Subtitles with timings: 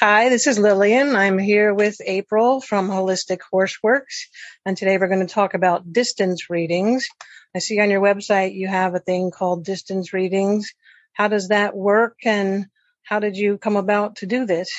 [0.00, 1.16] Hi, this is Lillian.
[1.16, 4.28] I'm here with April from Holistic Horseworks,
[4.64, 7.08] and today we're going to talk about distance readings.
[7.52, 10.72] I see on your website you have a thing called distance readings.
[11.14, 12.66] How does that work, and
[13.02, 14.72] how did you come about to do this?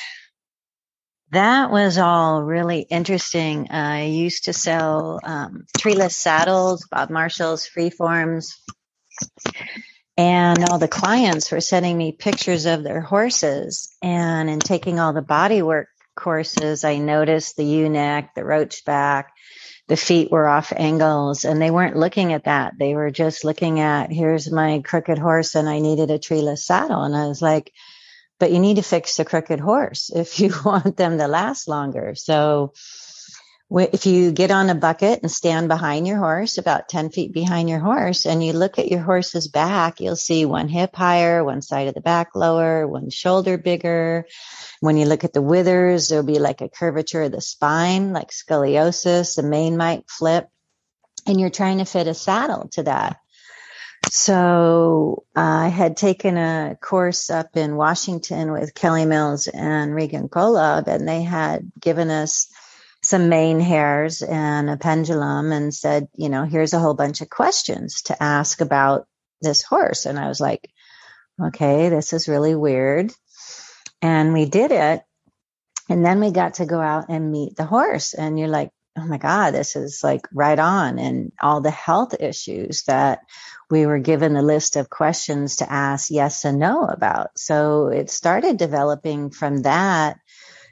[1.32, 3.72] That was all really interesting.
[3.72, 8.54] I used to sell um, treeless saddles, Bob Marshall's freeforms,
[10.20, 13.96] and all the clients were sending me pictures of their horses.
[14.02, 18.84] And in taking all the body work courses, I noticed the ewe neck the roach
[18.84, 19.32] back,
[19.88, 22.74] the feet were off angles and they weren't looking at that.
[22.78, 27.04] They were just looking at, here's my crooked horse and I needed a treeless saddle.
[27.04, 27.72] And I was like,
[28.42, 32.14] but you need to fix the crooked horse if you want them to last longer.
[32.16, 32.74] So
[33.72, 37.70] if you get on a bucket and stand behind your horse, about 10 feet behind
[37.70, 41.62] your horse, and you look at your horse's back, you'll see one hip higher, one
[41.62, 44.26] side of the back lower, one shoulder bigger.
[44.80, 48.32] When you look at the withers, there'll be like a curvature of the spine, like
[48.32, 49.36] scoliosis.
[49.36, 50.48] The mane might flip.
[51.28, 53.18] And you're trying to fit a saddle to that.
[54.10, 60.88] So I had taken a course up in Washington with Kelley Mills and Regan Golob,
[60.88, 62.50] and they had given us
[63.02, 67.30] some mane hairs and a pendulum and said, you know, here's a whole bunch of
[67.30, 69.08] questions to ask about
[69.42, 70.06] this horse.
[70.06, 70.70] And I was like,
[71.42, 73.14] okay, this is really weird.
[74.02, 75.02] And we did it.
[75.90, 78.14] And then we got to go out and meet the horse.
[78.14, 81.00] And you're like, oh my God, this is like right on.
[81.00, 83.22] And all the health issues that
[83.70, 87.38] we were given a list of questions to ask yes and no about.
[87.38, 90.18] So it started developing from that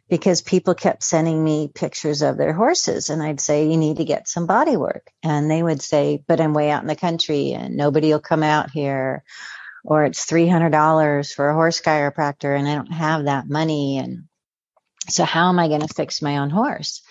[0.09, 4.05] because people kept sending me pictures of their horses and I'd say, you need to
[4.05, 5.11] get some body work.
[5.21, 8.43] And they would say, but I'm way out in the country and nobody will come
[8.43, 9.23] out here
[9.83, 13.97] or it's $300 for a horse chiropractor and I don't have that money.
[13.97, 14.23] And
[15.09, 17.01] so how am I going to fix my own horse?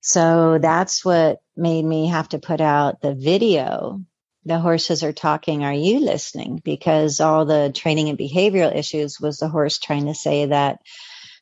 [0.00, 4.00] So that's what made me have to put out the video.
[4.44, 5.64] The horses are talking.
[5.64, 6.60] Are you listening?
[6.64, 10.80] Because all the training and behavioral issues was the horse trying to say that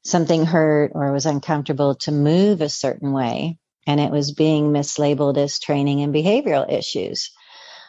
[0.03, 3.59] something hurt or was uncomfortable to move a certain way.
[3.87, 7.31] And it was being mislabeled as training and behavioral issues.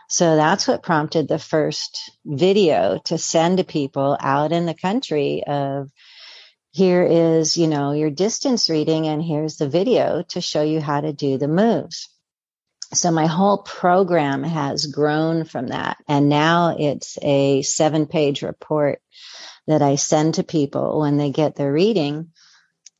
[0.10, 5.44] So that's what prompted the first video to send to people out in the country
[5.46, 5.90] of
[6.72, 11.02] here is, you know, your distance reading and here's the video to show you how
[11.02, 12.10] to do the moves.
[12.94, 15.97] So my whole program has grown from that.
[16.07, 19.02] And now it's a seven page report
[19.68, 22.31] that I send to people when they get their reading.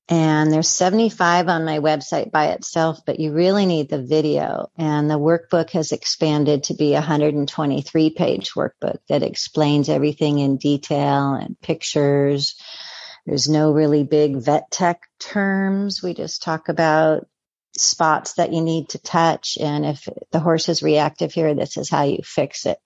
[0.08, 4.70] And there's 75 on my website by itself, but you really need the video.
[4.78, 10.58] And the workbook has expanded to be a 123 page workbook that explains everything in
[10.58, 12.56] detail and pictures.
[13.26, 16.04] There's no really big vet tech terms.
[16.04, 17.28] We just talk about
[17.82, 19.58] spots that you need to touch.
[19.60, 22.78] And if the horse is reactive here, this is how you fix it.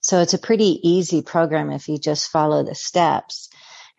[0.00, 3.48] So it's a pretty easy program if you just follow the steps.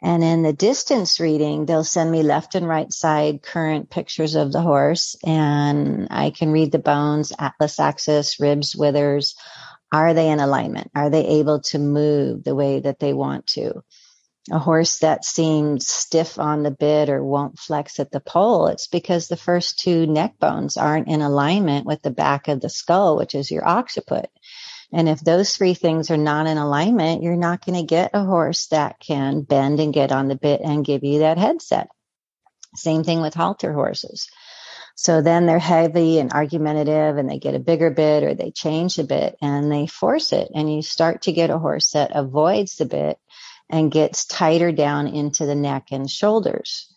[0.01, 4.51] And in the distance reading, they'll send me left and right side current pictures of
[4.51, 9.35] the horse and I can read the bones, atlas axis, ribs, withers.
[9.91, 10.91] Are they in alignment?
[10.93, 13.83] Are they able to move the way that they want to?
[14.51, 18.85] A horse that seems stiff on the bit or won't flex at the pole, it's
[18.85, 23.17] because the first two neck bones aren't in alignment with the back of the skull,
[23.17, 24.29] which is your occiput.
[24.93, 28.23] And if those three things are not in alignment, you're not going to get a
[28.23, 31.87] horse that can bend and get on the bit and give you that headset.
[32.75, 34.29] Same thing with halter horses.
[34.95, 38.95] So then they're heavy and argumentative and they get a bigger bit or they change
[38.95, 40.49] the bit and they force it.
[40.53, 43.17] And you start to get a horse that avoids the bit
[43.69, 46.93] and gets tighter down into the neck and shoulders.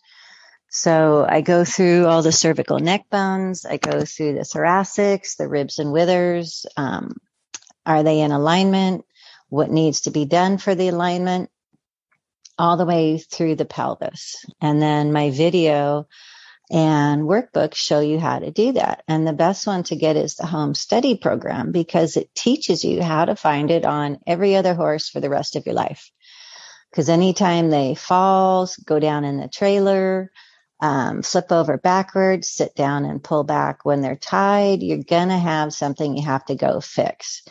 [0.69, 3.65] So I go through all the cervical neck bones.
[3.65, 7.15] I go through the thoracics, the ribs and withers, um,
[7.89, 9.03] are they in alignment?
[9.49, 11.49] What needs to be done for the alignment?
[12.57, 14.45] All the way through the pelvis.
[14.61, 16.07] And then my video
[16.69, 19.01] and workbook show you how to do that.
[19.07, 23.01] And the best one to get is the home study program because it teaches you
[23.01, 26.11] how to find it on every other horse for the rest of your life.
[26.91, 30.31] Because anytime they fall, go down in the trailer,
[30.81, 35.37] um, flip over backwards, sit down and pull back when they're tied, you're going to
[35.37, 37.43] have something you have to go fix.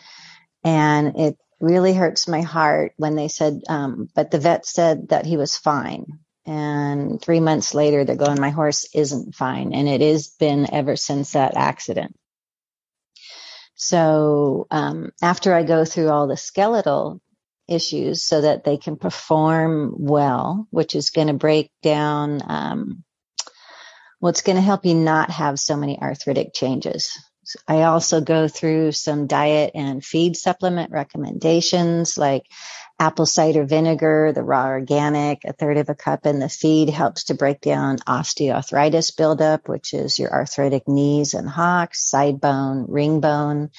[0.64, 5.26] And it really hurts my heart when they said, um, but the vet said that
[5.26, 6.06] he was fine.
[6.46, 9.74] And three months later, they're going, my horse isn't fine.
[9.74, 12.16] And it has been ever since that accident.
[13.74, 17.20] So um, after I go through all the skeletal
[17.68, 23.04] issues so that they can perform well, which is going to break down, um,
[24.20, 27.16] what's going to help you not have so many arthritic changes.
[27.66, 32.44] I also go through some diet and feed supplement recommendations like
[33.00, 37.24] apple cider vinegar, the raw organic, a third of a cup in the feed helps
[37.24, 43.20] to break down osteoarthritis buildup, which is your arthritic knees and hocks, side bone, ring
[43.20, 43.70] bone,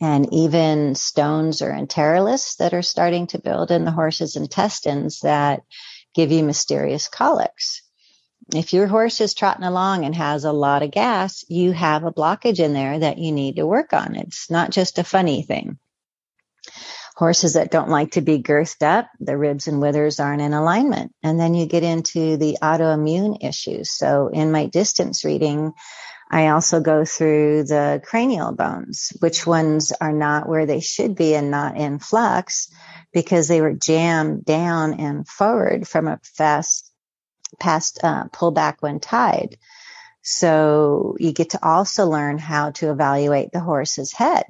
[0.00, 5.62] and even stones or enteroliths that are starting to build in the horse's intestines that
[6.14, 7.82] give you mysterious colics.
[8.54, 12.12] If your horse is trotting along and has a lot of gas, you have a
[12.12, 14.14] blockage in there that you need to work on.
[14.14, 15.78] It's not just a funny thing.
[17.16, 21.12] Horses that don't like to be girthed up, the ribs and withers aren't in alignment.
[21.22, 23.90] And then you get into the autoimmune issues.
[23.90, 25.72] So in my distance reading,
[26.30, 31.34] I also go through the cranial bones, which ones are not where they should be
[31.34, 32.70] and not in flux
[33.12, 36.92] because they were jammed down and forward from a fast
[37.58, 39.56] past uh, pullback when tied.
[40.20, 44.44] So you get to also learn how to evaluate the horse's head.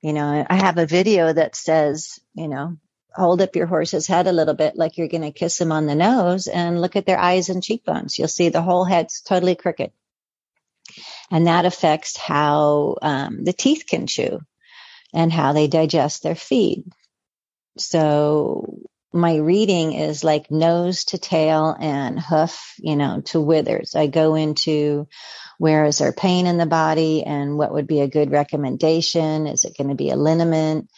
[0.00, 2.76] You know, I have a video that says, you know,
[3.12, 5.86] hold up your horse's head a little bit like you're going to kiss him on
[5.86, 8.16] the nose and look at their eyes and cheekbones.
[8.16, 9.90] You'll see the whole head's totally crooked
[11.32, 14.38] and that affects how um, the teeth can chew
[15.14, 16.84] and how they digest their feed.
[17.78, 18.78] So
[19.12, 23.94] my reading is like nose to tail and hoof, you know, to withers.
[23.94, 25.08] I go into
[25.58, 29.46] where is there pain in the body and what would be a good recommendation?
[29.46, 30.88] Is it going to be a liniment?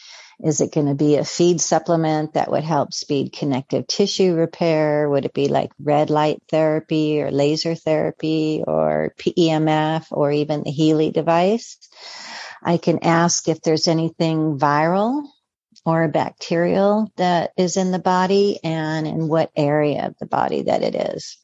[0.43, 5.09] Is it going to be a feed supplement that would help speed connective tissue repair?
[5.09, 10.71] Would it be like red light therapy or laser therapy or PEMF or even the
[10.71, 11.79] Healy device?
[12.63, 15.23] I can ask if there's anything viral
[15.85, 20.83] or bacterial that is in the body and in what area of the body that
[20.83, 21.37] it is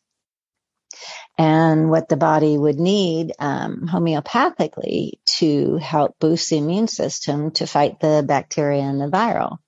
[1.38, 7.66] and what the body would need um, homeopathically to help boost the immune system to
[7.66, 9.58] fight the bacteria and the viral.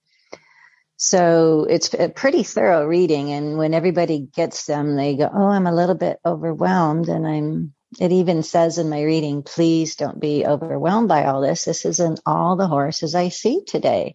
[0.96, 3.32] So it's a pretty thorough reading.
[3.32, 7.08] And when everybody gets them, they go, Oh, I'm a little bit overwhelmed.
[7.08, 11.64] And I'm, it even says in my reading, please don't be overwhelmed by all this.
[11.64, 14.14] This isn't all the horses I see today.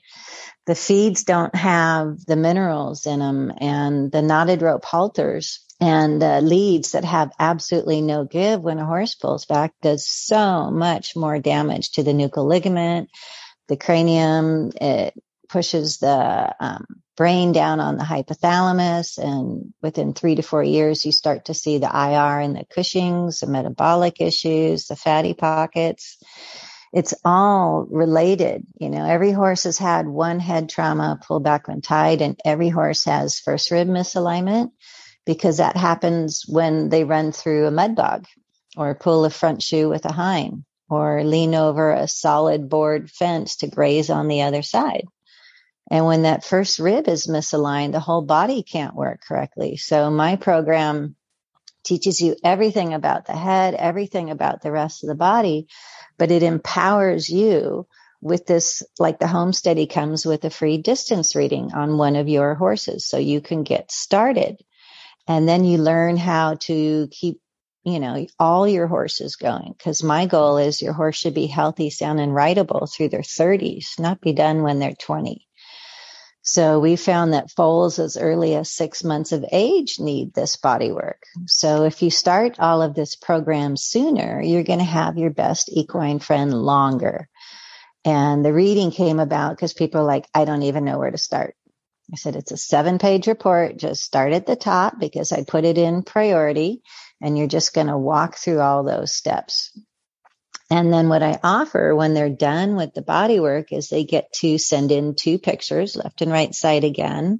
[0.66, 6.40] The feeds don't have the minerals in them and the knotted rope halters and uh,
[6.40, 11.40] leads that have absolutely no give when a horse pulls back does so much more
[11.40, 13.10] damage to the nuchal ligament,
[13.68, 14.72] the cranium.
[14.82, 15.14] It
[15.50, 16.86] pushes the um,
[17.16, 21.78] brain down on the hypothalamus, and within three to four years, you start to see
[21.78, 26.18] the IR and the Cushing's, the metabolic issues, the fatty pockets.
[26.92, 28.66] It's all related.
[28.80, 32.70] You know, every horse has had one head trauma, pull back when tied, and every
[32.70, 34.72] horse has first rib misalignment
[35.28, 38.26] because that happens when they run through a mud bog
[38.78, 43.58] or pull a front shoe with a hind or lean over a solid board fence
[43.58, 45.06] to graze on the other side.
[45.92, 49.76] And when that first rib is misaligned, the whole body can't work correctly.
[49.76, 51.16] So my program
[51.84, 55.68] teaches you everything about the head, everything about the rest of the body,
[56.18, 57.86] but it empowers you
[58.22, 62.30] with this, like the home study comes with a free distance reading on one of
[62.30, 63.06] your horses.
[63.06, 64.58] So you can get started
[65.28, 67.40] and then you learn how to keep
[67.84, 71.90] you know all your horses going because my goal is your horse should be healthy
[71.90, 75.48] sound and rideable through their 30s not be done when they're 20
[76.48, 80.94] so we found that foals as early as six months of age need this body
[80.94, 81.22] work.
[81.46, 85.70] So if you start all of this program sooner, you're going to have your best
[85.70, 87.28] equine friend longer.
[88.06, 91.18] And the reading came about because people are like, I don't even know where to
[91.18, 91.57] start.
[92.12, 93.78] I said, it's a seven page report.
[93.78, 96.82] Just start at the top because I put it in priority
[97.22, 99.78] and you're just going to walk through all those steps.
[100.70, 104.32] And then what I offer when they're done with the body work is they get
[104.34, 107.40] to send in two pictures, left and right side again,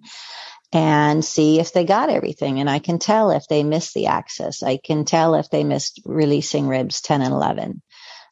[0.72, 2.60] and see if they got everything.
[2.60, 4.64] And I can tell if they missed the axis.
[4.64, 7.82] I can tell if they missed releasing ribs 10 and 11.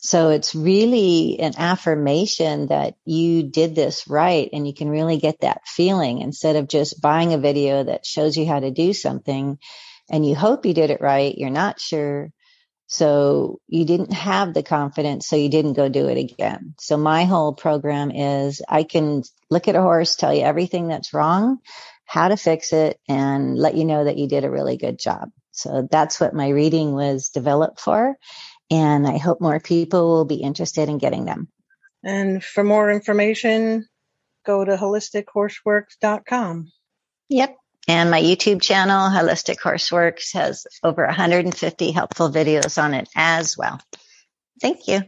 [0.05, 5.41] So it's really an affirmation that you did this right and you can really get
[5.41, 9.57] that feeling instead of just buying a video that shows you how to do something
[10.07, 11.35] and you hope you did it right.
[11.35, 12.29] You're not sure.
[12.85, 15.27] So you didn't have the confidence.
[15.27, 16.75] So you didn't go do it again.
[16.79, 21.15] So my whole program is I can look at a horse, tell you everything that's
[21.15, 21.57] wrong,
[22.05, 25.31] how to fix it and let you know that you did a really good job.
[25.49, 28.15] So that's what my reading was developed for.
[28.71, 31.47] And I hope more people will be interested in getting them.
[32.03, 33.87] And for more information,
[34.45, 36.71] go to holistichorseworks.com.
[37.29, 37.57] Yep.
[37.87, 43.79] And my YouTube channel, Holistic Horseworks, has over 150 helpful videos on it as well.
[44.59, 45.01] Thank you.